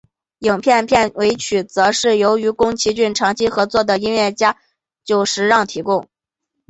[0.39, 4.57] 影片片尾曲则是与宫崎骏长期合作的音乐家
[5.03, 6.09] 久石让提供。